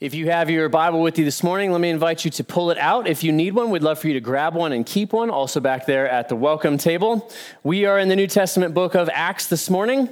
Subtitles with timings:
[0.00, 2.70] If you have your Bible with you this morning, let me invite you to pull
[2.70, 3.08] it out.
[3.08, 5.58] If you need one, we'd love for you to grab one and keep one, also
[5.58, 7.28] back there at the welcome table.
[7.64, 10.08] We are in the New Testament book of Acts this morning,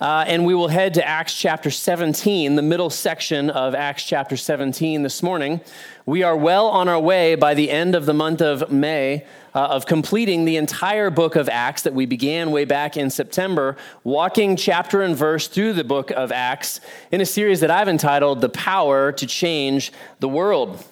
[0.00, 4.34] uh, and we will head to Acts chapter 17, the middle section of Acts chapter
[4.34, 5.60] 17 this morning.
[6.06, 9.66] We are well on our way by the end of the month of May uh,
[9.66, 14.56] of completing the entire book of Acts that we began way back in September, walking
[14.56, 16.80] chapter and verse through the book of Acts
[17.12, 20.82] in a series that I've entitled The Power to Change the World.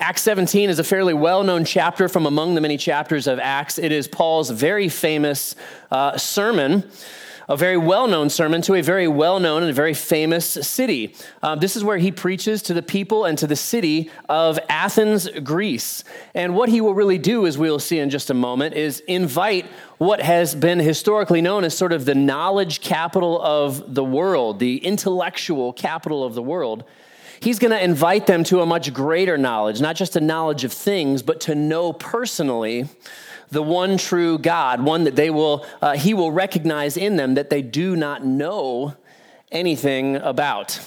[0.00, 3.78] Acts 17 is a fairly well known chapter from among the many chapters of Acts.
[3.78, 5.54] It is Paul's very famous
[5.92, 6.90] uh, sermon
[7.48, 11.14] a very well known sermon to a very well known and very famous city.
[11.42, 15.28] Um, this is where he preaches to the people and to the city of Athens,
[15.44, 16.04] Greece.
[16.34, 19.66] And what he will really do, as we'll see in just a moment, is invite
[19.98, 24.78] what has been historically known as sort of the knowledge capital of the world, the
[24.78, 26.84] intellectual capital of the world.
[27.40, 30.72] He's going to invite them to a much greater knowledge, not just a knowledge of
[30.72, 32.88] things, but to know personally
[33.50, 37.50] the one true God, one that they will, uh, he will recognize in them that
[37.50, 38.94] they do not know
[39.52, 40.80] anything about.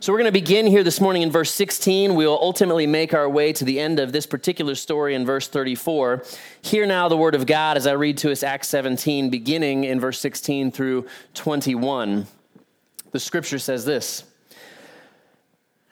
[0.00, 2.14] So we're going to begin here this morning in verse 16.
[2.14, 5.48] We will ultimately make our way to the end of this particular story in verse
[5.48, 6.24] 34.
[6.60, 10.00] Hear now the word of God as I read to us Acts 17, beginning in
[10.00, 12.26] verse 16 through 21.
[13.12, 14.24] The scripture says this.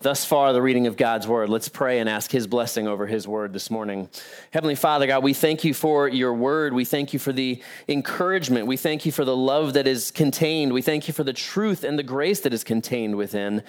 [0.00, 1.48] Thus far, the reading of God's word.
[1.48, 4.08] Let's pray and ask his blessing over his word this morning.
[4.52, 6.72] Heavenly Father, God, we thank you for your word.
[6.72, 8.68] We thank you for the encouragement.
[8.68, 10.72] We thank you for the love that is contained.
[10.72, 13.64] We thank you for the truth and the grace that is contained within.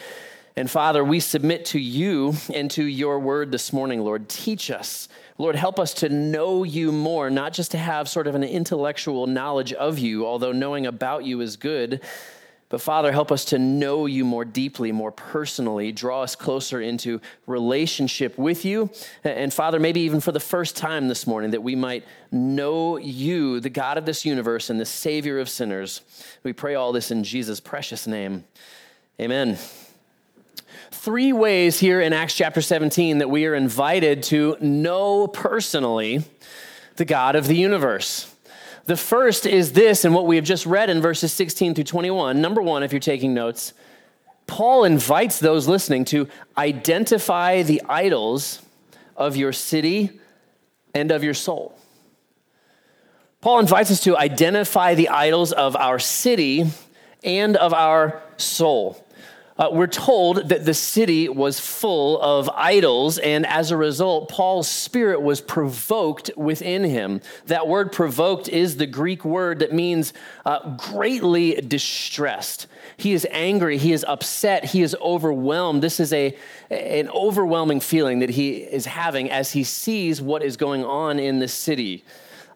[0.55, 4.29] And Father, we submit to you and to your word this morning, Lord.
[4.29, 5.09] Teach us.
[5.39, 9.25] Lord, help us to know you more, not just to have sort of an intellectual
[9.25, 12.01] knowledge of you, although knowing about you is good
[12.69, 15.91] but Father, help us to know you more deeply, more personally.
[15.91, 18.91] Draw us closer into relationship with you.
[19.23, 23.59] And Father, maybe even for the first time this morning, that we might know you,
[23.59, 26.01] the God of this universe and the Savior of sinners.
[26.43, 28.45] We pray all this in Jesus' precious name.
[29.19, 29.57] Amen.
[30.91, 36.23] Three ways here in Acts chapter 17 that we are invited to know personally
[36.97, 38.31] the God of the universe.
[38.89, 42.41] The first is this, and what we have just read in verses 16 through 21.
[42.41, 43.75] Number one, if you're taking notes,
[44.47, 46.27] Paul invites those listening to
[46.57, 48.63] identify the idols
[49.15, 50.19] of your city
[50.95, 51.77] and of your soul.
[53.41, 56.65] Paul invites us to identify the idols of our city
[57.23, 59.05] and of our soul
[59.59, 64.69] uh, we're told that the city was full of idols, and as a result, Paul's
[64.69, 67.19] spirit was provoked within him.
[67.47, 70.13] That word provoked is the Greek word that means
[70.45, 72.67] uh, greatly distressed.
[72.95, 75.83] He is angry, he is upset, he is overwhelmed.
[75.83, 76.37] This is a,
[76.71, 81.39] an overwhelming feeling that he is having as he sees what is going on in
[81.39, 82.05] the city.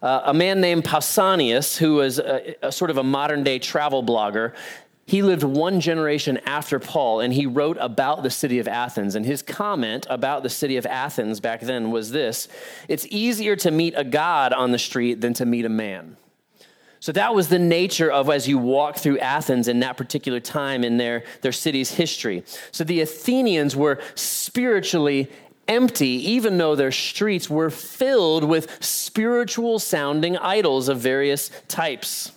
[0.04, 4.04] Uh, a man named Pausanias, who was a, a, sort of a modern day travel
[4.04, 4.52] blogger,
[5.06, 9.14] he lived one generation after Paul, and he wrote about the city of Athens.
[9.14, 12.48] And his comment about the city of Athens back then was this
[12.88, 16.16] It's easier to meet a God on the street than to meet a man.
[17.00, 20.82] So that was the nature of as you walk through Athens in that particular time
[20.82, 22.44] in their, their city's history.
[22.70, 25.30] So the Athenians were spiritually
[25.68, 32.32] empty, even though their streets were filled with spiritual sounding idols of various types.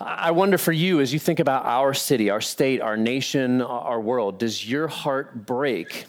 [0.00, 4.00] I wonder for you, as you think about our city, our state, our nation, our
[4.00, 6.06] world, does your heart break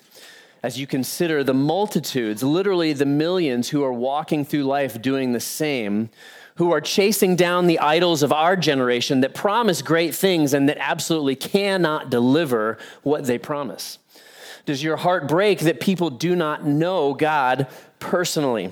[0.62, 5.39] as you consider the multitudes, literally the millions who are walking through life doing the
[5.39, 6.09] same,
[6.56, 10.77] who are chasing down the idols of our generation that promise great things and that
[10.80, 13.97] absolutely cannot deliver what they promise?
[14.68, 17.65] Does your heart break that people do not know God
[17.97, 18.71] personally?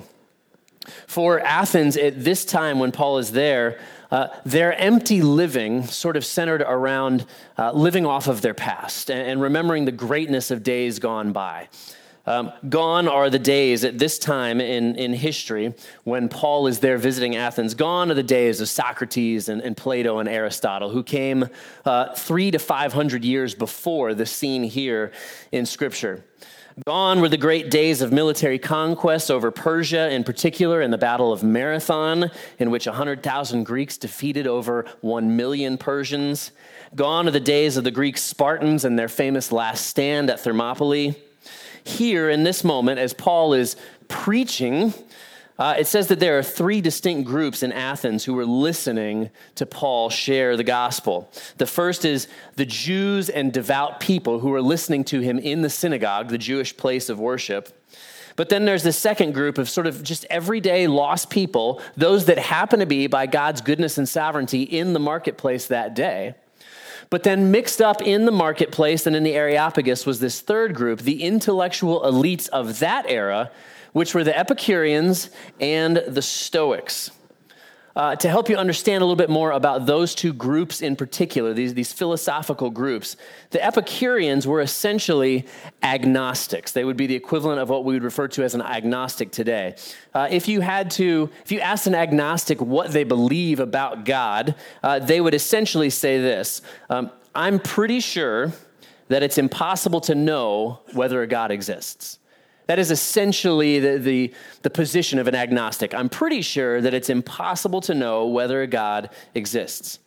[1.08, 6.24] For Athens at this time when Paul is there, uh, their empty living sort of
[6.24, 7.26] centered around
[7.58, 11.68] uh, living off of their past and, and, remembering the greatness of days gone by.
[12.28, 15.74] Um, gone are the days at this time in, in history
[16.04, 17.72] when Paul is there visiting Athens.
[17.72, 21.48] Gone are the days of Socrates and, and Plato and Aristotle, who came
[21.86, 25.10] uh, three to 500 years before the scene here
[25.52, 26.22] in Scripture.
[26.86, 31.32] Gone were the great days of military conquest over Persia, in particular, in the Battle
[31.32, 36.52] of Marathon, in which 100,000 Greeks defeated over 1 million Persians.
[36.94, 41.16] Gone are the days of the Greek Spartans and their famous last stand at Thermopylae.
[41.84, 43.76] Here, in this moment, as Paul is
[44.08, 44.92] preaching,
[45.58, 49.66] uh, it says that there are three distinct groups in Athens who were listening to
[49.66, 51.30] Paul share the gospel.
[51.56, 55.70] The first is the Jews and devout people who were listening to him in the
[55.70, 57.74] synagogue, the Jewish place of worship.
[58.36, 62.38] But then there's the second group of sort of just everyday lost people, those that
[62.38, 66.36] happen to be, by God's goodness and sovereignty, in the marketplace that day.
[67.10, 71.00] But then mixed up in the marketplace and in the Areopagus was this third group,
[71.00, 73.50] the intellectual elites of that era
[73.92, 75.30] which were the Epicureans
[75.60, 77.10] and the Stoics.
[77.98, 81.52] Uh, to help you understand a little bit more about those two groups in particular,
[81.52, 83.16] these, these philosophical groups,
[83.50, 85.44] the Epicureans were essentially
[85.82, 86.70] agnostics.
[86.70, 89.74] They would be the equivalent of what we would refer to as an agnostic today.
[90.14, 94.54] Uh, if you had to, if you asked an agnostic what they believe about God,
[94.84, 98.52] uh, they would essentially say this um, I'm pretty sure
[99.08, 102.20] that it's impossible to know whether a God exists.
[102.68, 105.94] That is essentially the, the, the, position of an agnostic.
[105.94, 109.98] I'm pretty sure that it's impossible to know whether a God exists.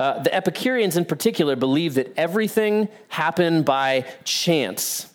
[0.00, 5.12] Uh, the Epicureans, in particular, believe that everything happened by chance,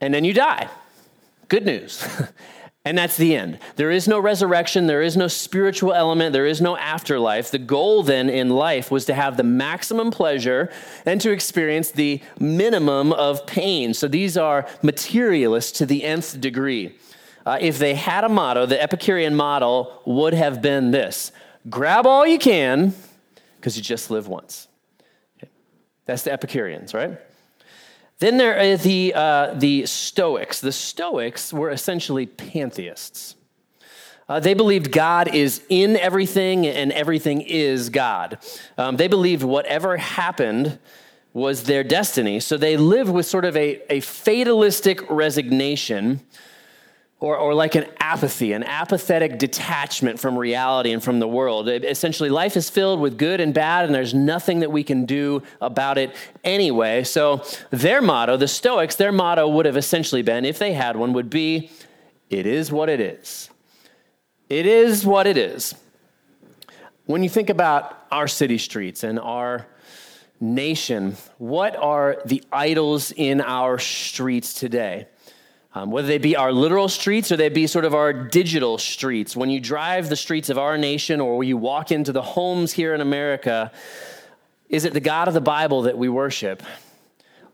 [0.00, 0.70] and then you die.
[1.48, 2.02] Good news.
[2.84, 3.60] And that's the end.
[3.76, 4.88] There is no resurrection.
[4.88, 6.32] There is no spiritual element.
[6.32, 7.52] There is no afterlife.
[7.52, 10.68] The goal then in life was to have the maximum pleasure
[11.06, 13.94] and to experience the minimum of pain.
[13.94, 16.96] So these are materialists to the nth degree.
[17.46, 21.30] Uh, if they had a motto, the Epicurean model would have been this
[21.70, 22.92] grab all you can
[23.56, 24.66] because you just live once.
[25.38, 25.50] Okay.
[26.04, 27.20] That's the Epicureans, right?
[28.22, 30.60] Then there are the, uh, the Stoics.
[30.60, 33.34] The Stoics were essentially pantheists.
[34.28, 38.38] Uh, they believed God is in everything and everything is God.
[38.78, 40.78] Um, they believed whatever happened
[41.32, 42.38] was their destiny.
[42.38, 46.20] So they lived with sort of a, a fatalistic resignation
[47.22, 51.68] or, or like an apathy, an apathetic detachment from reality and from the world.
[51.68, 55.40] Essentially, life is filled with good and bad, and there's nothing that we can do
[55.60, 57.04] about it anyway.
[57.04, 61.12] So, their motto, the Stoics, their motto would have essentially been, if they had one,
[61.12, 61.70] would be,
[62.28, 63.50] It is what it is.
[64.48, 65.76] It is what it is.
[67.06, 69.68] When you think about our city streets and our
[70.40, 75.06] nation, what are the idols in our streets today?
[75.74, 79.34] Um, whether they be our literal streets or they be sort of our digital streets.
[79.34, 82.94] When you drive the streets of our nation or you walk into the homes here
[82.94, 83.72] in America,
[84.68, 86.62] is it the God of the Bible that we worship?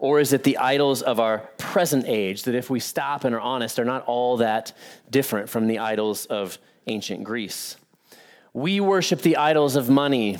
[0.00, 3.41] Or is it the idols of our present age that, if we stop and are
[3.41, 4.72] honest, are not all that
[5.10, 7.77] different from the idols of ancient Greece?
[8.53, 10.39] We worship the idols of money,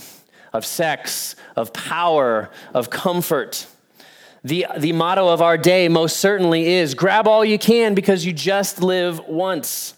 [0.52, 3.66] of sex, of power, of comfort
[4.48, 8.32] the, the motto of our day most certainly is grab all you can because you
[8.32, 9.94] just live once.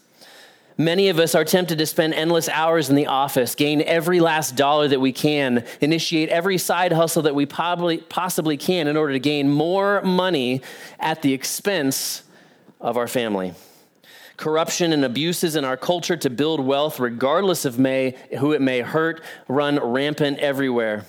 [0.77, 4.55] Many of us are tempted to spend endless hours in the office, gain every last
[4.55, 9.13] dollar that we can, initiate every side hustle that we probably, possibly can in order
[9.13, 10.61] to gain more money
[10.99, 12.23] at the expense
[12.79, 13.53] of our family.
[14.37, 18.81] Corruption and abuses in our culture to build wealth, regardless of may, who it may
[18.81, 21.05] hurt, run rampant everywhere.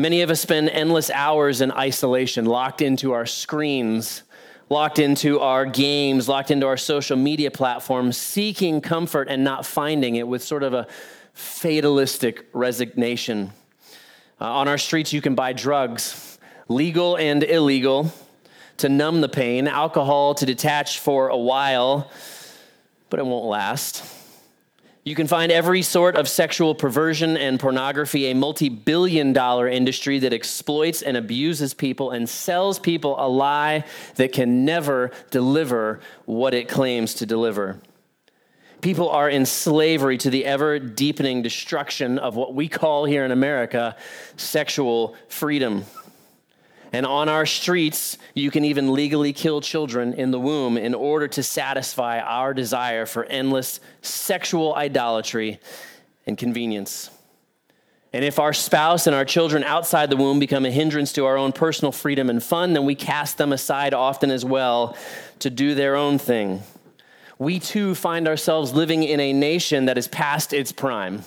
[0.00, 4.22] Many of us spend endless hours in isolation, locked into our screens,
[4.70, 10.16] locked into our games, locked into our social media platforms, seeking comfort and not finding
[10.16, 10.86] it with sort of a
[11.34, 13.52] fatalistic resignation.
[14.40, 16.38] Uh, on our streets, you can buy drugs,
[16.68, 18.10] legal and illegal,
[18.78, 22.10] to numb the pain, alcohol to detach for a while,
[23.10, 24.02] but it won't last.
[25.02, 30.18] You can find every sort of sexual perversion and pornography, a multi billion dollar industry
[30.18, 33.84] that exploits and abuses people and sells people a lie
[34.16, 37.80] that can never deliver what it claims to deliver.
[38.82, 43.30] People are in slavery to the ever deepening destruction of what we call here in
[43.30, 43.96] America
[44.36, 45.84] sexual freedom.
[46.92, 51.28] And on our streets, you can even legally kill children in the womb in order
[51.28, 55.60] to satisfy our desire for endless sexual idolatry
[56.26, 57.10] and convenience.
[58.12, 61.36] And if our spouse and our children outside the womb become a hindrance to our
[61.36, 64.96] own personal freedom and fun, then we cast them aside often as well
[65.38, 66.62] to do their own thing.
[67.38, 71.22] We too find ourselves living in a nation that is past its prime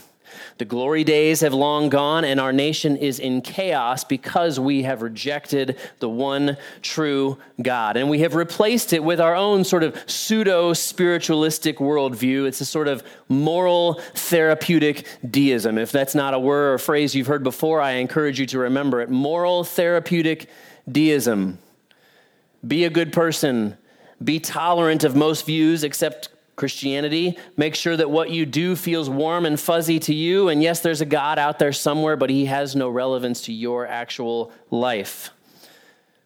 [0.58, 5.02] the glory days have long gone, and our nation is in chaos because we have
[5.02, 7.98] rejected the one true God.
[7.98, 12.48] And we have replaced it with our own sort of pseudo spiritualistic worldview.
[12.48, 15.78] It's a sort of moral therapeutic deism.
[15.78, 19.02] If that's not a word or phrase you've heard before, I encourage you to remember
[19.02, 19.10] it.
[19.10, 20.50] Moral therapeutic
[20.90, 21.58] deism.
[22.66, 23.78] Be a good person.
[24.24, 27.38] Be tolerant of most views except Christianity.
[27.58, 30.50] Make sure that what you do feels warm and fuzzy to you.
[30.50, 33.88] And yes, there's a God out there somewhere, but he has no relevance to your
[33.88, 35.32] actual life.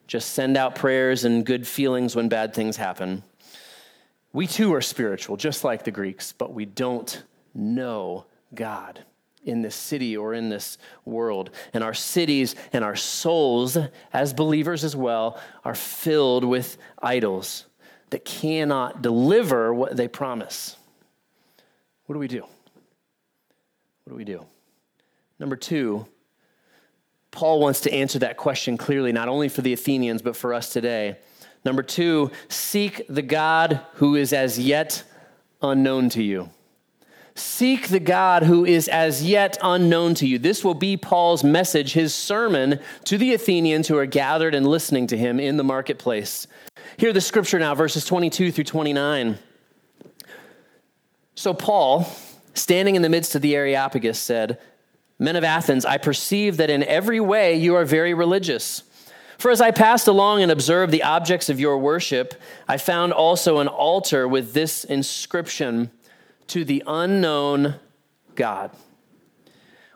[0.08, 3.24] Just send out prayers and good feelings when bad things happen.
[4.34, 9.04] We too are spiritual, just like the Greeks, but we don't know God
[9.44, 11.52] in this city or in this world.
[11.74, 13.78] And our cities and our souls,
[14.12, 17.67] as believers as well, are filled with idols
[18.10, 20.76] that cannot deliver what they promise.
[22.06, 22.42] What do we do?
[24.04, 24.46] What do we do?
[25.40, 26.08] Number two,
[27.32, 30.72] Paul wants to answer that question clearly, not only for the Athenians, but for us
[30.72, 31.18] today.
[31.66, 35.04] Number two, seek the God who is as yet
[35.62, 36.50] unknown to you.
[37.36, 40.40] Seek the God who is as yet unknown to you.
[40.40, 45.06] This will be Paul's message, his sermon to the Athenians who are gathered and listening
[45.08, 46.48] to him in the marketplace.
[46.98, 49.38] Hear the scripture now, verses 22 through 29.
[51.36, 52.10] So, Paul,
[52.56, 54.58] standing in the midst of the Areopagus, said,
[55.20, 58.82] Men of Athens, I perceive that in every way you are very religious.
[59.38, 62.34] For as I passed along and observed the objects of your worship,
[62.68, 65.92] I found also an altar with this inscription
[66.48, 67.76] To the unknown
[68.34, 68.72] God.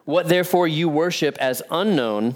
[0.06, 2.36] What therefore you worship as unknown,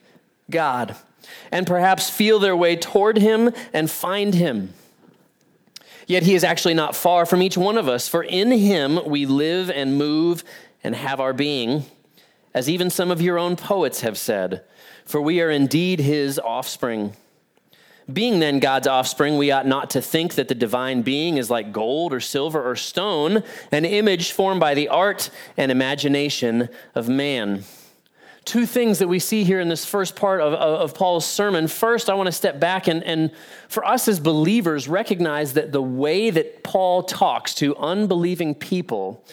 [0.49, 0.95] God
[1.51, 4.73] and perhaps feel their way toward Him and find Him.
[6.07, 9.25] Yet He is actually not far from each one of us, for in Him we
[9.25, 10.43] live and move
[10.83, 11.85] and have our being,
[12.53, 14.63] as even some of your own poets have said,
[15.05, 17.13] for we are indeed His offspring.
[18.11, 21.71] Being then God's offspring, we ought not to think that the divine being is like
[21.71, 27.63] gold or silver or stone, an image formed by the art and imagination of man
[28.45, 31.67] two things that we see here in this first part of, of, of, Paul's sermon.
[31.67, 33.31] First, I want to step back and, and
[33.69, 39.23] for us as believers, recognize that the way that Paul talks to unbelieving people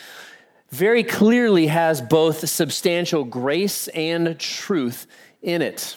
[0.70, 5.06] very clearly has both substantial grace and truth
[5.40, 5.96] in it.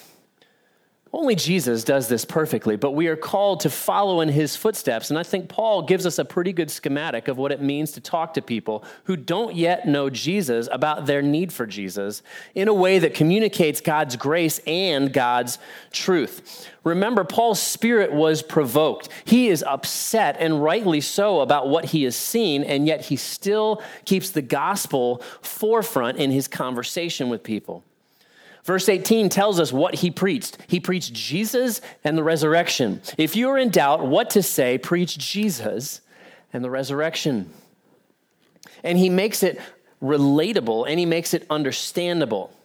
[1.13, 5.09] Only Jesus does this perfectly, but we are called to follow in his footsteps.
[5.09, 8.01] And I think Paul gives us a pretty good schematic of what it means to
[8.01, 12.23] talk to people who don't yet know Jesus about their need for Jesus
[12.55, 15.59] in a way that communicates God's grace and God's
[15.91, 16.69] truth.
[16.85, 19.09] Remember, Paul's spirit was provoked.
[19.25, 23.83] He is upset, and rightly so, about what he has seen, and yet he still
[24.05, 27.83] keeps the gospel forefront in his conversation with people.
[28.63, 30.57] Verse 18 tells us what he preached.
[30.67, 33.01] He preached Jesus and the resurrection.
[33.17, 36.01] If you are in doubt what to say, preach Jesus
[36.53, 37.51] and the resurrection.
[38.83, 39.59] And he makes it
[40.01, 42.55] relatable and he makes it understandable.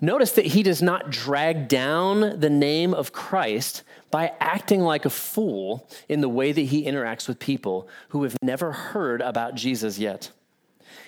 [0.00, 5.10] Notice that he does not drag down the name of Christ by acting like a
[5.10, 9.98] fool in the way that he interacts with people who have never heard about Jesus
[9.98, 10.30] yet.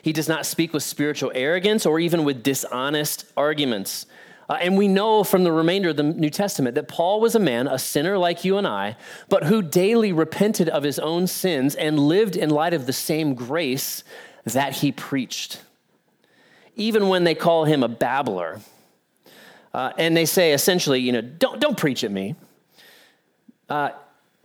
[0.02, 4.06] He does not speak with spiritual arrogance or even with dishonest arguments.
[4.48, 7.38] Uh, and we know from the remainder of the New Testament that Paul was a
[7.38, 8.96] man, a sinner like you and I,
[9.28, 13.34] but who daily repented of his own sins and lived in light of the same
[13.34, 14.04] grace
[14.44, 15.60] that he preached.
[16.76, 18.60] Even when they call him a babbler,
[19.74, 22.34] uh, and they say essentially, you know, don't, don't preach at me.
[23.68, 23.90] Uh,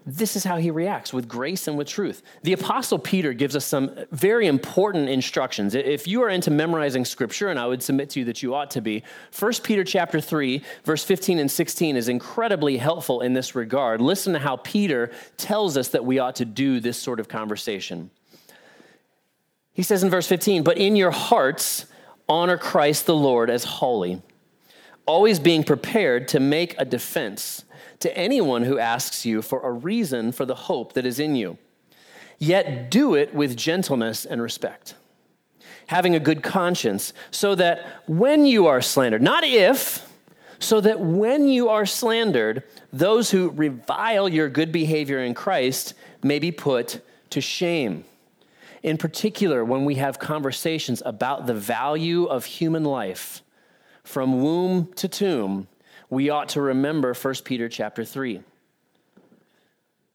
[0.05, 2.23] this is how he reacts with grace and with truth.
[2.43, 5.75] The Apostle Peter gives us some very important instructions.
[5.75, 8.71] If you are into memorizing scripture, and I would submit to you that you ought
[8.71, 9.03] to be,
[9.37, 14.01] 1 Peter chapter 3, verse 15 and 16 is incredibly helpful in this regard.
[14.01, 18.09] Listen to how Peter tells us that we ought to do this sort of conversation.
[19.71, 21.85] He says in verse 15, But in your hearts,
[22.27, 24.21] honor Christ the Lord as holy,
[25.05, 27.65] always being prepared to make a defense
[27.99, 31.57] to anyone who asks you for a reason for the hope that is in you.
[32.39, 34.95] Yet do it with gentleness and respect,
[35.87, 40.09] having a good conscience, so that when you are slandered, not if,
[40.59, 45.93] so that when you are slandered, those who revile your good behavior in Christ
[46.23, 48.05] may be put to shame.
[48.81, 53.42] In particular, when we have conversations about the value of human life
[54.03, 55.67] from womb to tomb,
[56.09, 58.41] we ought to remember 1 Peter chapter 3.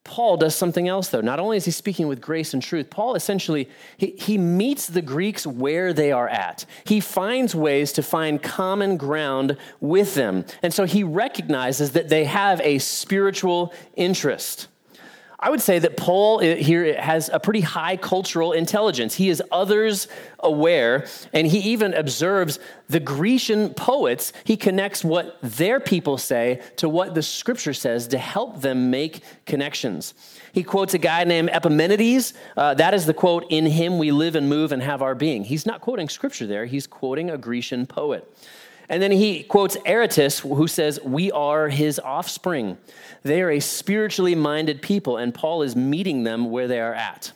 [0.05, 1.21] Paul does something else, though.
[1.21, 3.69] Not only is he speaking with grace and truth, Paul essentially
[3.99, 6.65] he, he meets the Greeks where they are at.
[6.85, 10.47] He finds ways to find common ground with them.
[10.63, 14.69] And so he recognizes that they have a spiritual interest.
[15.41, 19.15] I would say that Paul here has a pretty high cultural intelligence.
[19.15, 20.09] He is others
[20.41, 24.33] aware, and he even observes the Grecian poets.
[24.43, 29.23] He connects what their people say to what the scripture says to help them make
[29.47, 30.13] connections.
[30.53, 32.35] He quotes a guy named Epimenides.
[32.57, 35.45] Uh, that is the quote, In him we live and move and have our being.
[35.45, 38.29] He's not quoting scripture there, he's quoting a Grecian poet.
[38.89, 42.79] And then he quotes Aratus, who says, We are his offspring.
[43.23, 47.33] They are a spiritually minded people, and Paul is meeting them where they are at.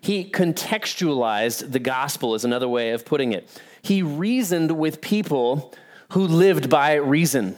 [0.00, 3.48] He contextualized the gospel, is another way of putting it.
[3.82, 5.74] He reasoned with people
[6.10, 7.56] who lived by reason.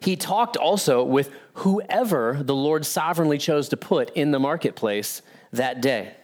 [0.00, 5.80] He talked also with whoever the Lord sovereignly chose to put in the marketplace that
[5.80, 6.14] day.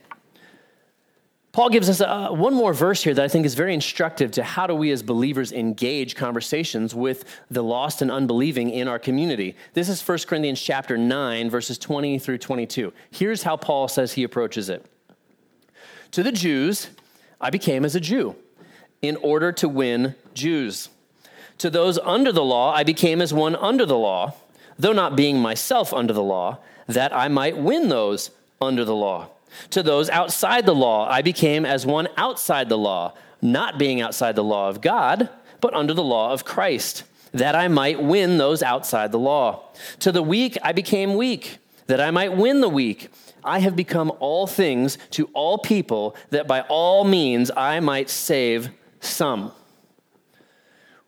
[1.52, 4.44] Paul gives us a, one more verse here that I think is very instructive to
[4.44, 9.56] how do we as believers engage conversations with the lost and unbelieving in our community.
[9.74, 12.92] This is 1 Corinthians chapter 9 verses 20 through 22.
[13.10, 14.86] Here's how Paul says he approaches it.
[16.12, 16.88] To the Jews,
[17.40, 18.36] I became as a Jew
[19.02, 20.88] in order to win Jews.
[21.58, 24.34] To those under the law, I became as one under the law,
[24.78, 29.28] though not being myself under the law, that I might win those under the law.
[29.70, 34.36] To those outside the law, I became as one outside the law, not being outside
[34.36, 35.28] the law of God,
[35.60, 39.68] but under the law of Christ, that I might win those outside the law.
[40.00, 43.10] To the weak, I became weak, that I might win the weak.
[43.44, 48.70] I have become all things to all people, that by all means I might save
[49.00, 49.52] some.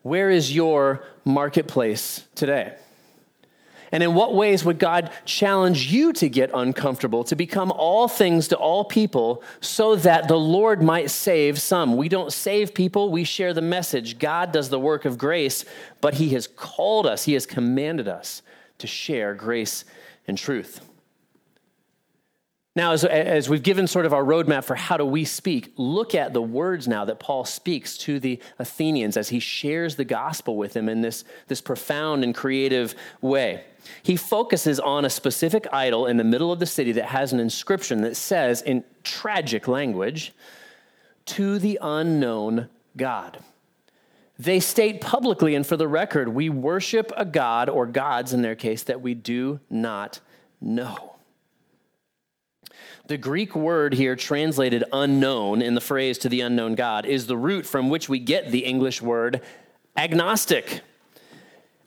[0.01, 2.75] Where is your marketplace today?
[3.93, 8.47] And in what ways would God challenge you to get uncomfortable, to become all things
[8.47, 11.95] to all people, so that the Lord might save some?
[11.95, 14.17] We don't save people, we share the message.
[14.17, 15.63] God does the work of grace,
[16.01, 18.41] but He has called us, He has commanded us
[18.79, 19.85] to share grace
[20.27, 20.81] and truth.
[22.75, 26.15] Now, as, as, we've given sort of our roadmap for how do we speak, look
[26.15, 30.57] at the words now that Paul speaks to the Athenians as he shares the gospel
[30.57, 33.65] with them in this, this profound and creative way.
[34.01, 37.39] He focuses on a specific idol in the middle of the city that has an
[37.39, 40.33] inscription that says, in tragic language,
[41.25, 43.39] to the unknown God.
[44.39, 48.55] They state publicly and for the record, we worship a God, or gods in their
[48.55, 50.19] case, that we do not
[50.59, 51.15] know.
[53.07, 57.37] The Greek word here, translated unknown in the phrase to the unknown God, is the
[57.37, 59.41] root from which we get the English word
[59.95, 60.81] agnostic.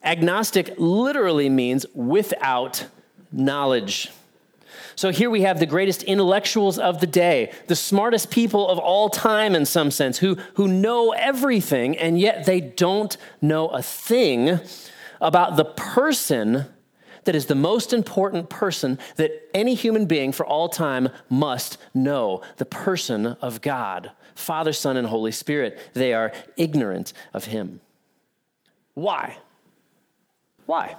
[0.06, 2.86] Agnostic literally means without
[3.32, 4.10] knowledge.
[4.94, 9.10] So here we have the greatest intellectuals of the day, the smartest people of all
[9.10, 14.60] time in some sense, who, who know everything, and yet they don't know a thing
[15.20, 16.66] about the person
[17.24, 22.40] that is the most important person that any human being for all time must know
[22.56, 25.78] the person of God, Father, Son, and Holy Spirit.
[25.92, 27.80] They are ignorant of Him.
[28.94, 29.38] Why?
[30.66, 30.96] Why?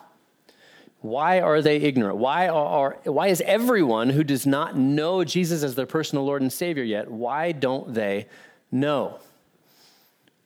[1.01, 2.17] Why are they ignorant?
[2.17, 6.51] Why, are, why is everyone who does not know Jesus as their personal Lord and
[6.51, 8.25] Savior yet, why don't they
[8.71, 9.19] know?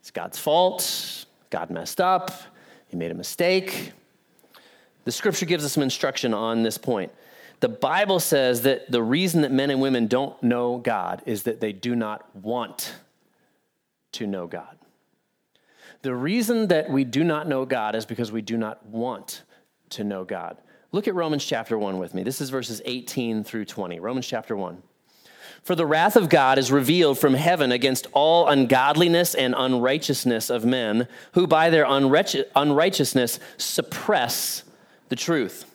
[0.02, 1.26] It's God's fault.
[1.50, 2.32] God messed up.
[2.90, 3.94] He made a mistake.
[5.06, 7.12] The scripture gives us some instruction on this point.
[7.62, 11.62] The Bible says that the reason that men and women don't know God is that
[11.62, 12.96] they do not want
[14.14, 14.78] to know God.
[16.02, 19.44] The reason that we do not know God is because we do not want
[19.92, 20.58] to know God.
[20.92, 22.24] Look at Romans chapter 1 with me.
[22.24, 24.00] This is verses 18 through 20.
[24.00, 24.82] Romans chapter 1.
[25.64, 30.66] For the wrath of God is revealed from heaven against all ungodliness and unrighteousness of
[30.66, 34.64] men, who by their unrighteousness suppress
[35.10, 35.66] the truth.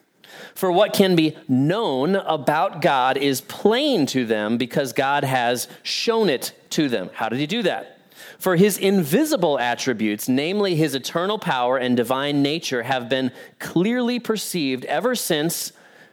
[0.55, 6.29] For what can be known about God is plain to them because God has shown
[6.29, 7.11] it to them.
[7.15, 7.96] How did he do that?
[8.39, 14.85] For his invisible attributes, namely his eternal power and divine nature, have been clearly perceived
[14.87, 15.73] ever since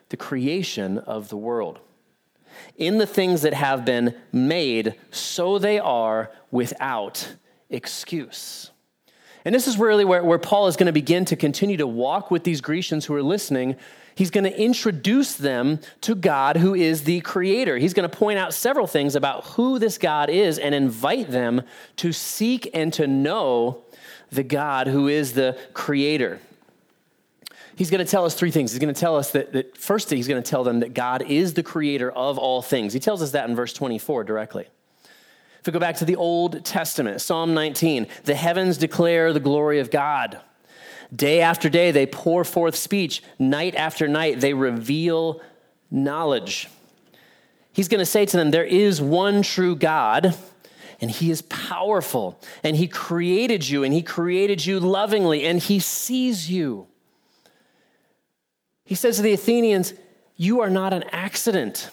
[0.09, 1.79] the creation of the world
[2.77, 7.35] in the things that have been made, so they are without
[7.69, 8.71] excuse.
[9.45, 12.31] And this is really where, where Paul is going to begin to continue to walk
[12.31, 13.75] with these Grecians who are listening.
[14.15, 17.77] He's going to introduce them to God, who is the creator.
[17.77, 21.63] He's going to point out several things about who this God is and invite them
[21.97, 23.83] to seek and to know
[24.31, 26.39] the God who is the creator
[27.75, 28.71] he's going to tell us three things.
[28.71, 31.23] He's going to tell us that, that first, he's going to tell them that God
[31.23, 32.93] is the creator of all things.
[32.93, 34.67] He tells us that in verse 24 directly.
[35.63, 39.79] If we go back to the Old Testament, Psalm 19, the heavens declare the glory
[39.79, 40.41] of God.
[41.15, 43.23] Day after day, they pour forth speech.
[43.39, 45.39] Night after night, they reveal
[45.89, 46.67] knowledge.
[47.71, 50.35] He's going to say to them, There is one true God,
[50.99, 55.79] and He is powerful, and He created you, and He created you lovingly, and He
[55.79, 56.87] sees you.
[58.83, 59.93] He says to the Athenians,
[60.35, 61.89] You are not an accident.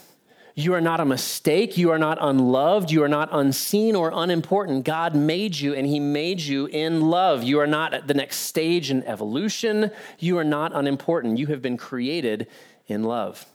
[0.54, 1.76] You are not a mistake.
[1.76, 2.90] You are not unloved.
[2.90, 4.84] You are not unseen or unimportant.
[4.84, 7.42] God made you and He made you in love.
[7.42, 9.90] You are not at the next stage in evolution.
[10.18, 11.38] You are not unimportant.
[11.38, 12.46] You have been created
[12.86, 13.46] in love.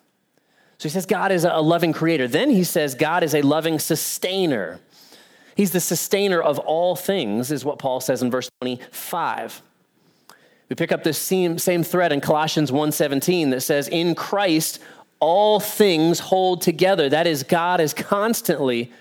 [0.78, 2.28] So He says God is a loving creator.
[2.28, 4.80] Then He says God is a loving sustainer.
[5.56, 9.62] He's the sustainer of all things, is what Paul says in verse 25.
[10.68, 14.80] We pick up this same, same thread in Colossians 1:17 that says, "In Christ
[15.20, 18.92] all things hold together." That is, God is constantly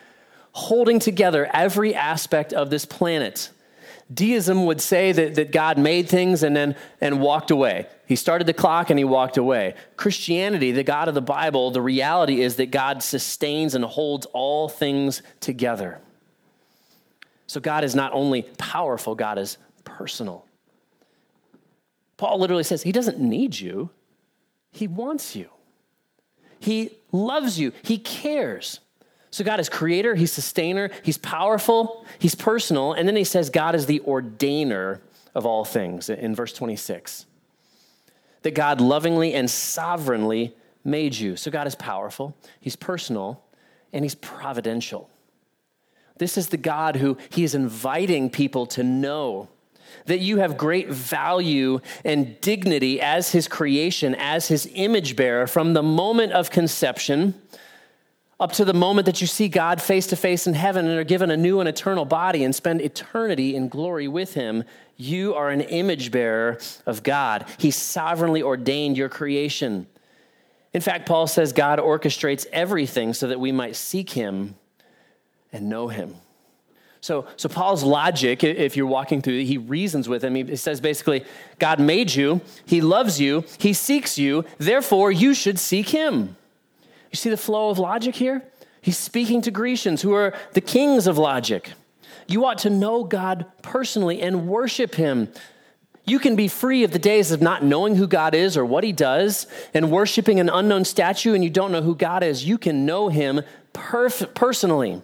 [0.53, 3.51] holding together every aspect of this planet.
[4.13, 7.87] Deism would say that, that God made things and then and walked away.
[8.07, 9.75] He started the clock and he walked away.
[9.97, 14.69] Christianity, the God of the Bible, the reality is that God sustains and holds all
[14.69, 16.01] things together.
[17.47, 20.45] So God is not only powerful, God is personal.
[22.17, 23.91] Paul literally says he doesn't need you,
[24.71, 25.49] he wants you.
[26.65, 28.81] He loves you, he cares.
[29.31, 33.75] So God is creator, he's sustainer, he's powerful, he's personal, and then he says God
[33.75, 35.01] is the ordainer
[35.35, 37.27] of all things in verse 26.
[38.43, 41.37] That God lovingly and sovereignly made you.
[41.37, 43.43] So God is powerful, he's personal,
[43.93, 45.11] and he's providential.
[46.17, 49.49] This is the God who he is inviting people to know
[50.07, 55.75] that you have great value and dignity as his creation, as his image bearer from
[55.75, 57.35] the moment of conception
[58.41, 61.05] up to the moment that you see God face to face in heaven and are
[61.05, 64.65] given a new and eternal body and spend eternity in glory with him.
[64.97, 67.47] You are an image bearer of God.
[67.59, 69.87] He sovereignly ordained your creation.
[70.73, 74.57] In fact, Paul says God orchestrates everything so that we might seek him
[75.53, 76.17] and know him.
[77.05, 80.37] So, so Paul's logic, if you're walking through, he reasons with him.
[80.37, 81.23] He says basically,
[81.59, 86.35] God made you, he loves you, he seeks you, therefore you should seek him.
[87.11, 88.43] You see the flow of logic here?
[88.81, 91.73] He's speaking to Grecians who are the kings of logic.
[92.27, 95.29] You ought to know God personally and worship him.
[96.07, 98.83] You can be free of the days of not knowing who God is or what
[98.83, 102.49] he does and worshiping an unknown statue and you don't know who God is.
[102.49, 103.43] You can know him
[103.75, 105.03] perf- personally.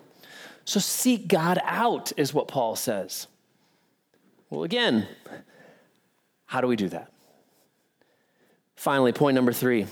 [0.65, 3.27] So seek God out, is what Paul says.
[4.51, 5.07] Well, again,
[6.47, 7.11] how do we do that?
[8.75, 9.87] Finally, point number three,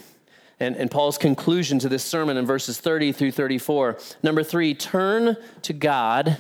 [0.61, 3.99] and, and Paul's conclusion to this sermon in verses 30 through 34.
[4.23, 6.39] Number three, turn to God,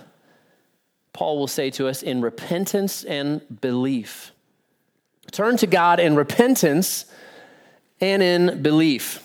[1.13, 4.33] Paul will say to us, in repentance and belief.
[5.31, 7.05] Turn to God in repentance
[8.01, 9.23] and in belief.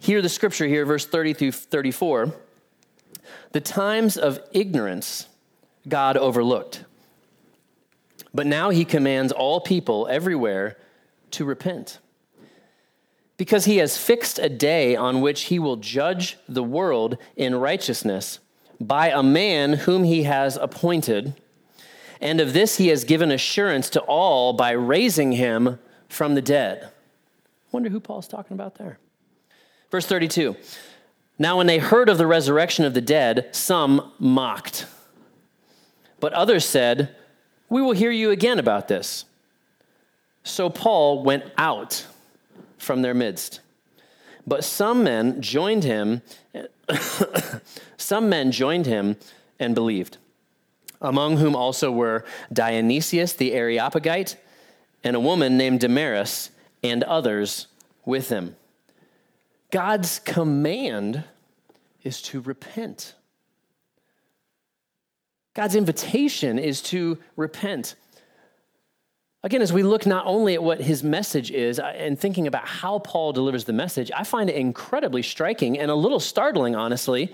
[0.00, 2.34] Hear the scripture here, verse 30 through 34.
[3.52, 5.26] The times of ignorance
[5.88, 6.84] God overlooked.
[8.34, 10.76] But now he commands all people everywhere
[11.32, 11.98] to repent.
[13.36, 18.40] Because he has fixed a day on which he will judge the world in righteousness
[18.80, 21.34] by a man whom he has appointed.
[22.20, 26.90] And of this he has given assurance to all by raising him from the dead.
[27.70, 28.98] Wonder who Paul's talking about there.
[29.90, 30.56] Verse 32
[31.38, 34.86] now, when they heard of the resurrection of the dead, some mocked.
[36.18, 37.14] But others said,
[37.68, 39.24] We will hear you again about this.
[40.42, 42.06] So Paul went out
[42.76, 43.60] from their midst.
[44.46, 46.22] But some men joined him,
[47.96, 49.16] some men joined him
[49.60, 50.16] and believed,
[51.00, 54.36] among whom also were Dionysius the Areopagite
[55.04, 56.50] and a woman named Damaris
[56.82, 57.66] and others
[58.04, 58.56] with him.
[59.70, 61.24] God's command
[62.02, 63.14] is to repent.
[65.54, 67.96] God's invitation is to repent.
[69.44, 72.66] Again, as we look not only at what his message is uh, and thinking about
[72.66, 77.32] how Paul delivers the message, I find it incredibly striking and a little startling, honestly,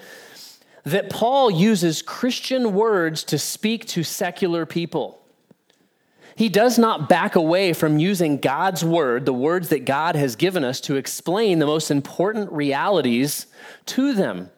[0.84, 5.23] that Paul uses Christian words to speak to secular people.
[6.36, 10.64] He does not back away from using God's word, the words that God has given
[10.64, 13.46] us, to explain the most important realities
[13.86, 14.50] to them.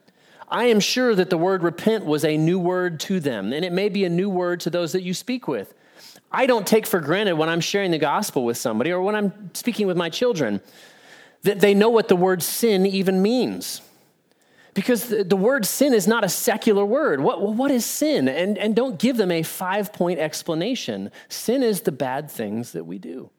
[0.48, 3.72] I am sure that the word repent was a new word to them, and it
[3.72, 5.74] may be a new word to those that you speak with.
[6.32, 9.50] I don't take for granted when I'm sharing the gospel with somebody or when I'm
[9.54, 10.60] speaking with my children
[11.42, 13.80] that they know what the word sin even means.
[14.76, 17.20] Because the, the word sin is not a secular word.
[17.20, 18.28] What, what is sin?
[18.28, 21.10] And, and don't give them a five point explanation.
[21.30, 23.30] Sin is the bad things that we do.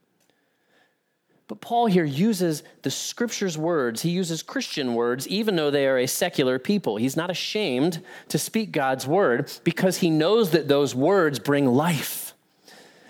[1.48, 4.02] But Paul here uses the scripture's words.
[4.02, 6.98] He uses Christian words, even though they are a secular people.
[6.98, 12.34] He's not ashamed to speak God's word because he knows that those words bring life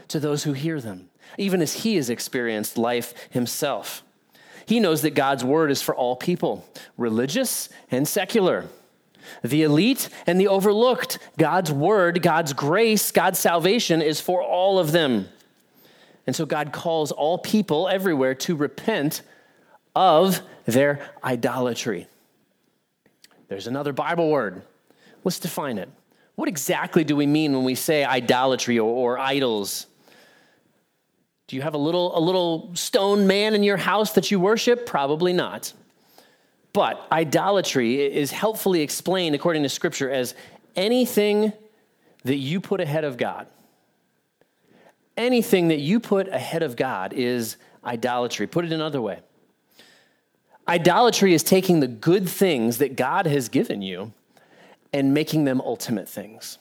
[0.09, 4.03] to those who hear them, even as he has experienced life himself.
[4.67, 8.65] He knows that God's word is for all people, religious and secular,
[9.41, 11.19] the elite and the overlooked.
[11.37, 15.29] God's word, God's grace, God's salvation is for all of them.
[16.27, 19.21] And so God calls all people everywhere to repent
[19.95, 22.07] of their idolatry.
[23.47, 24.63] There's another Bible word.
[25.23, 25.89] Let's define it.
[26.35, 29.87] What exactly do we mean when we say idolatry or, or idols?
[31.47, 34.85] Do you have a little, a little stone man in your house that you worship?
[34.85, 35.73] Probably not.
[36.73, 40.35] But idolatry is helpfully explained according to Scripture as
[40.75, 41.53] anything
[42.23, 43.47] that you put ahead of God.
[45.15, 48.45] Anything that you put ahead of God is idolatry.
[48.45, 49.21] Put it another way
[50.67, 54.13] idolatry is taking the good things that God has given you
[54.93, 56.57] and making them ultimate things.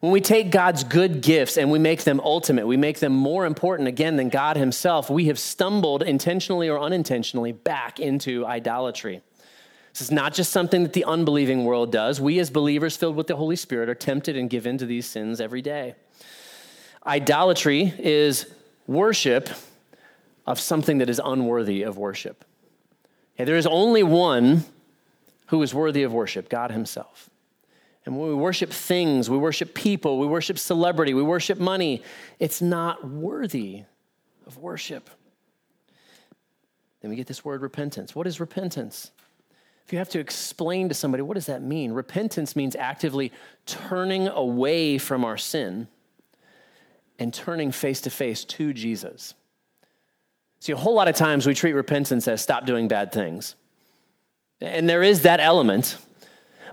[0.00, 3.46] When we take God's good gifts and we make them ultimate, we make them more
[3.46, 9.22] important again than God Himself, we have stumbled intentionally or unintentionally back into idolatry.
[9.92, 12.20] This is not just something that the unbelieving world does.
[12.20, 15.06] We, as believers filled with the Holy Spirit, are tempted and give in to these
[15.06, 15.94] sins every day.
[17.06, 18.46] Idolatry is
[18.86, 19.48] worship
[20.46, 22.44] of something that is unworthy of worship.
[23.34, 24.64] Okay, there is only one
[25.46, 27.30] who is worthy of worship God Himself.
[28.06, 32.02] And when we worship things, we worship people, we worship celebrity, we worship money,
[32.38, 33.82] it's not worthy
[34.46, 35.10] of worship.
[37.00, 38.14] Then we get this word repentance.
[38.14, 39.10] What is repentance?
[39.84, 41.92] If you have to explain to somebody, what does that mean?
[41.92, 43.32] Repentance means actively
[43.66, 45.88] turning away from our sin
[47.18, 49.34] and turning face to face to Jesus.
[50.60, 53.56] See, a whole lot of times we treat repentance as stop doing bad things.
[54.60, 55.98] And there is that element.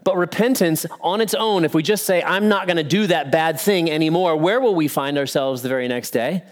[0.04, 3.32] But repentance on its own, if we just say, I'm not going to do that
[3.32, 6.44] bad thing anymore, where will we find ourselves the very next day?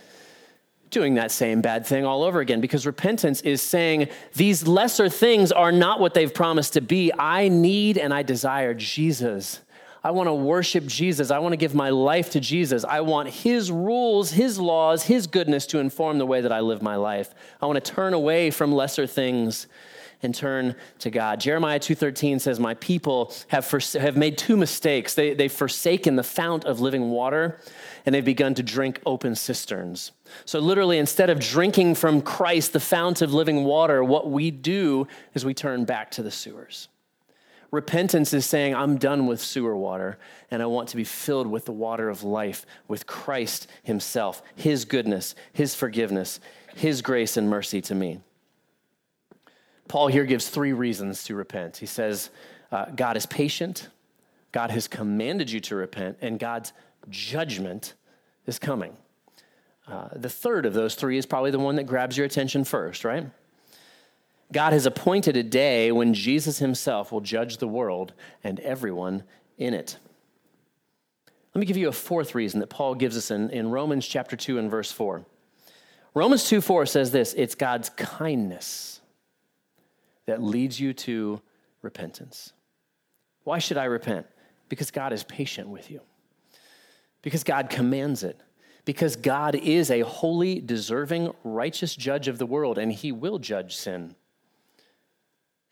[0.90, 2.62] Doing that same bad thing all over again.
[2.62, 7.12] Because repentance is saying, these lesser things are not what they've promised to be.
[7.18, 9.60] I need and I desire Jesus.
[10.04, 11.30] I want to worship Jesus.
[11.30, 12.84] I want to give my life to Jesus.
[12.84, 16.82] I want His rules, His laws, His goodness to inform the way that I live
[16.82, 17.34] my life.
[17.62, 19.68] I want to turn away from lesser things
[20.24, 21.40] and turn to God.
[21.40, 25.14] Jeremiah 2:13 says, "My people have, have made two mistakes.
[25.14, 27.60] They, they've forsaken the fount of living water,
[28.06, 30.12] and they've begun to drink open cisterns."
[30.46, 35.08] So literally, instead of drinking from Christ, the fount of living water, what we do
[35.34, 36.88] is we turn back to the sewers.
[37.72, 40.20] Repentance is saying, I'm done with sewer water
[40.52, 44.84] and I want to be filled with the water of life, with Christ Himself, His
[44.84, 46.42] goodness, His forgiveness,
[46.76, 48.20] His grace and mercy to me.
[49.92, 51.76] Paul here gives three reasons to repent.
[51.76, 52.30] He says,
[52.72, 53.90] uh, God is patient,
[54.54, 56.72] God has commanded you to repent, and God's
[57.10, 57.96] judgment
[58.48, 58.96] is coming.
[59.86, 63.04] Uh, the third of those three is probably the one that grabs your attention first,
[63.04, 63.30] right?
[64.54, 68.14] God has appointed a day when Jesus himself will judge the world
[68.46, 69.24] and everyone
[69.58, 69.98] in it.
[71.54, 74.38] Let me give you a fourth reason that Paul gives us in, in Romans chapter
[74.38, 75.26] 2 and verse 4.
[76.14, 79.01] Romans 2 4 says this it's God's kindness
[80.26, 81.42] that leads you to
[81.82, 82.54] repentance.
[83.44, 84.28] Why should I repent?
[84.70, 86.02] Because God is patient with you,
[87.22, 88.40] because God commands it,
[88.86, 93.76] because God is a holy, deserving, righteous judge of the world, and he will judge
[93.76, 94.16] sin.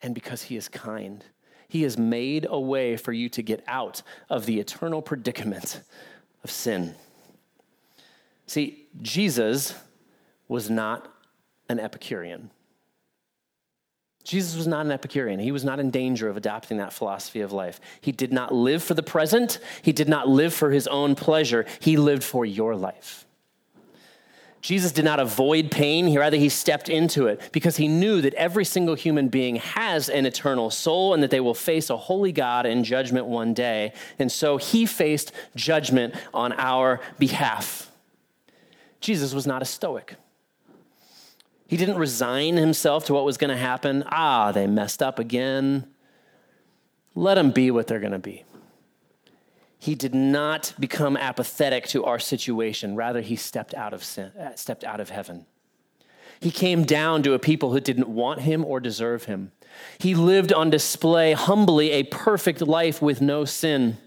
[0.02, 1.24] And because he is kind,
[1.68, 5.82] he has made a way for you to get out of the eternal predicament
[6.44, 6.96] of sin.
[8.48, 9.76] See, Jesus
[10.48, 11.14] was not
[11.70, 12.50] an Epicurean.
[14.30, 15.40] Jesus was not an Epicurean.
[15.40, 17.82] He was not in danger of adopting that philosophy of life.
[18.00, 21.66] He did not live for the present, he did not live for his own pleasure.
[21.80, 23.26] He lived for your life.
[24.62, 28.36] Jesus did not avoid pain, he rather he stepped into it because he knew that
[28.36, 32.32] every single human being has an eternal soul and that they will face a holy
[32.32, 33.94] God in judgment one day.
[34.20, 37.90] And so he faced judgment on our behalf.
[39.02, 40.18] Jesus was not a stoic.
[41.70, 44.04] He didn't resign himself to what was going to happen.
[44.08, 45.86] Ah, they messed up again.
[47.14, 48.44] Let them be what they're going to be.
[49.78, 52.96] He did not become apathetic to our situation.
[52.96, 55.46] Rather, he stepped out of sin, uh, stepped out of heaven.
[56.40, 59.52] He came down to a people who didn't want him or deserve him.
[60.00, 64.00] He lived on display humbly a perfect life with no sin.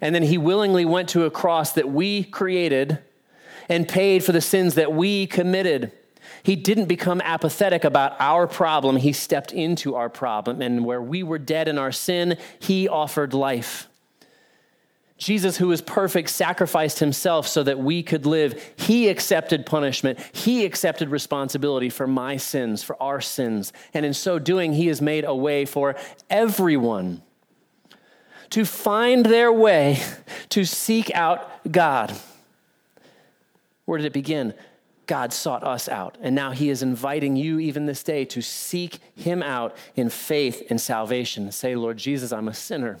[0.00, 3.00] And then he willingly went to a cross that we created
[3.68, 5.90] and paid for the sins that we committed.
[6.44, 8.96] He didn't become apathetic about our problem.
[8.96, 10.60] He stepped into our problem.
[10.60, 13.88] And where we were dead in our sin, He offered life.
[15.16, 18.62] Jesus, who is perfect, sacrificed himself so that we could live.
[18.76, 20.18] He accepted punishment.
[20.32, 23.72] He accepted responsibility for my sins, for our sins.
[23.94, 25.94] And in so doing, he has made a way for
[26.28, 27.22] everyone
[28.50, 30.02] to find their way
[30.50, 32.14] to seek out God.
[33.86, 34.52] Where did it begin?
[35.06, 36.16] God sought us out.
[36.20, 40.62] And now he is inviting you, even this day, to seek him out in faith
[40.70, 41.50] and salvation.
[41.52, 42.98] Say, Lord Jesus, I'm a sinner.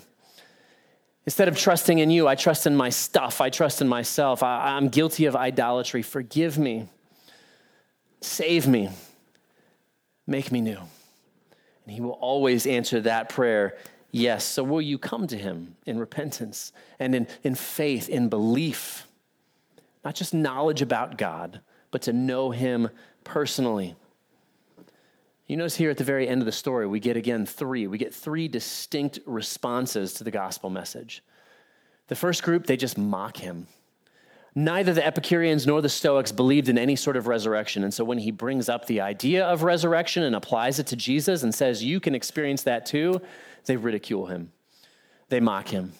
[1.26, 3.40] Instead of trusting in you, I trust in my stuff.
[3.40, 4.42] I trust in myself.
[4.42, 6.02] I, am guilty of idolatry.
[6.02, 6.88] Forgive me.
[8.20, 8.90] Save me.
[10.26, 10.78] Make me new.
[11.84, 13.76] And he will always answer that prayer
[14.10, 14.44] yes.
[14.44, 19.06] So will you come to him in repentance and in, in faith, in belief?
[20.04, 21.60] Not just knowledge about God
[21.94, 22.90] but to know him
[23.22, 23.94] personally.
[25.46, 27.86] You notice here at the very end of the story, we get again three.
[27.86, 31.22] We get three distinct responses to the gospel message.
[32.08, 33.68] The first group, they just mock him.
[34.56, 37.84] Neither the Epicureans nor the Stoics believed in any sort of resurrection.
[37.84, 41.44] And so when he brings up the idea of resurrection and applies it to Jesus
[41.44, 43.20] and says, You can experience that too,
[43.66, 44.50] they ridicule him.
[45.28, 45.92] They mock him.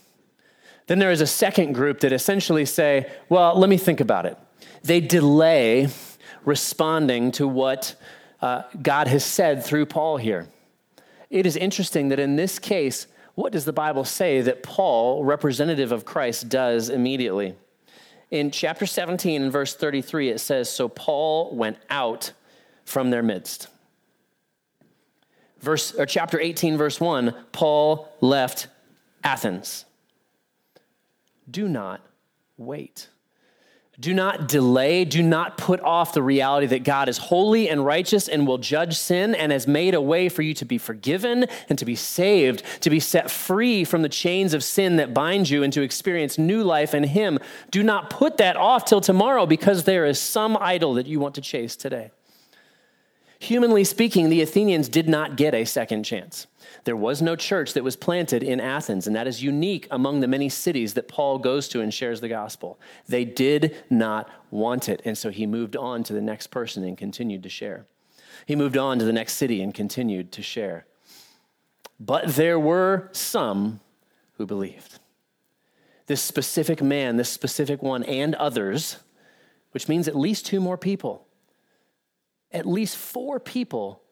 [0.89, 4.37] Then there is a second group that essentially say, Well, let me think about it
[4.85, 5.89] they delay
[6.45, 7.97] responding to what
[8.41, 10.47] uh, God has said through Paul here.
[11.31, 15.91] It is interesting that in this case, what does the Bible say that Paul, representative
[15.91, 17.57] of Christ, does immediately?
[18.31, 22.33] In chapter 17 and verse 33, it says, So Paul went out
[22.85, 23.69] from their midst.
[25.61, 28.69] Verse, or chapter 18, verse 1, Paul left
[29.25, 29.87] Athens.
[31.51, 32.03] Do not
[32.59, 33.09] wait.
[34.01, 35.05] Do not delay.
[35.05, 38.97] Do not put off the reality that God is holy and righteous and will judge
[38.97, 42.65] sin and has made a way for you to be forgiven and to be saved,
[42.81, 46.39] to be set free from the chains of sin that bind you and to experience
[46.39, 47.39] new life in Him.
[47.71, 51.37] Do not put that off till tomorrow because there is some idol that you want
[51.37, 52.11] to chase today.
[53.39, 56.49] Humanly speaking, the Athenians did not get a second chance.
[56.85, 60.29] There was no church that was planted in Athens, and that is unique among the
[60.29, 62.79] many cities that Paul goes to and shares the gospel.
[63.09, 66.97] They did not want it, and so he moved on to the next person and
[66.97, 67.87] continued to share.
[68.45, 70.87] He moved on to the next city and continued to share.
[71.99, 73.81] But there were some
[74.37, 74.99] who believed.
[76.07, 78.99] This specific man, this specific one, and others,
[79.71, 81.27] which means at least two more people,
[82.53, 84.03] at least four people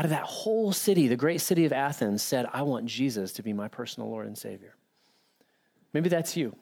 [0.00, 3.42] out of that whole city, the great city of Athens, said, I want Jesus to
[3.42, 4.74] be my personal Lord and Savior.
[5.92, 6.56] Maybe that's you.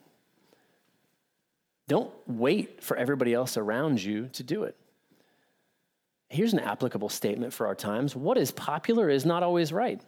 [1.86, 4.74] Don't wait for everybody else around you to do it.
[6.28, 10.00] Here's an applicable statement for our times what is popular is not always right.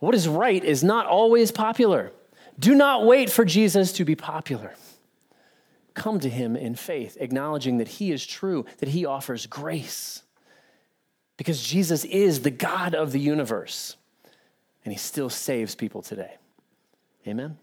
[0.00, 2.10] What is right is not always popular.
[2.58, 4.74] Do not wait for Jesus to be popular.
[5.94, 10.24] Come to him in faith, acknowledging that he is true, that he offers grace
[11.38, 13.96] because Jesus is the God of the universe
[14.84, 16.36] and he still saves people today.
[17.26, 17.56] Amen?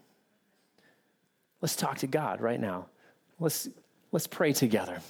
[1.60, 2.86] Let's talk to God right now.
[3.38, 3.68] Let's,
[4.10, 5.00] let's pray together.